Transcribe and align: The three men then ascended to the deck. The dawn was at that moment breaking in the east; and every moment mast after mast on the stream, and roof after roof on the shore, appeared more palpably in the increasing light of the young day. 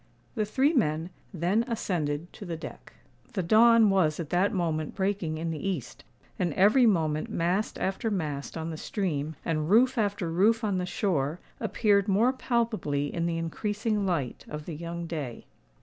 The 0.33 0.45
three 0.47 0.73
men 0.73 1.11
then 1.31 1.63
ascended 1.67 2.33
to 2.33 2.43
the 2.43 2.57
deck. 2.57 2.93
The 3.33 3.43
dawn 3.43 3.91
was 3.91 4.19
at 4.19 4.31
that 4.31 4.51
moment 4.51 4.95
breaking 4.95 5.37
in 5.37 5.51
the 5.51 5.59
east; 5.63 6.03
and 6.39 6.53
every 6.55 6.87
moment 6.87 7.29
mast 7.29 7.77
after 7.77 8.09
mast 8.09 8.57
on 8.57 8.71
the 8.71 8.77
stream, 8.77 9.35
and 9.45 9.69
roof 9.69 9.99
after 9.99 10.31
roof 10.31 10.63
on 10.63 10.79
the 10.79 10.87
shore, 10.87 11.39
appeared 11.59 12.07
more 12.07 12.33
palpably 12.33 13.13
in 13.13 13.27
the 13.27 13.37
increasing 13.37 14.03
light 14.03 14.43
of 14.49 14.65
the 14.65 14.73
young 14.75 15.05
day. 15.05 15.45